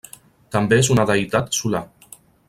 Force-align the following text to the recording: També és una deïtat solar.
També 0.55 0.79
és 0.83 0.89
una 0.95 1.05
deïtat 1.11 1.53
solar. 1.59 1.83